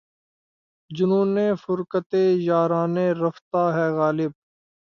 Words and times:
جنونِ 0.91 1.35
فرقتِ 1.63 2.11
یارانِ 2.39 2.95
رفتہ 3.21 3.63
ہے 3.75 3.87
غالب! 3.91 4.31